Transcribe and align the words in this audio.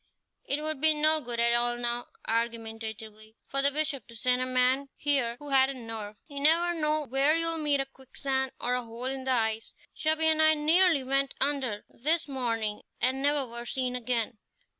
"It 0.45 0.63
would 0.63 0.81
be 0.81 0.95
no 0.95 1.21
good 1.21 1.39
at 1.39 1.53
all 1.53 1.77
now" 1.77 2.07
argumentatively 2.25 3.35
"for 3.47 3.61
the 3.61 3.69
Bishop 3.69 4.07
to 4.07 4.15
send 4.15 4.41
a 4.41 4.47
man 4.47 4.89
here 4.95 5.35
who 5.37 5.49
hadn't 5.49 5.85
nerve. 5.85 6.15
You 6.27 6.39
never 6.39 6.73
know 6.73 7.05
where 7.05 7.35
you'll 7.35 7.59
meet 7.59 7.79
a 7.81 7.85
quicksand, 7.85 8.53
or 8.59 8.73
a 8.73 8.81
hole 8.83 9.05
in 9.05 9.25
the 9.25 9.31
ice. 9.31 9.75
Chubby 9.93 10.25
and 10.25 10.41
I 10.41 10.55
nearly 10.55 11.03
went 11.03 11.35
under 11.39 11.85
this 11.87 12.27
morning 12.27 12.81
and 12.99 13.21
never 13.21 13.45
were 13.45 13.67
seen 13.67 13.95
again. 13.95 14.39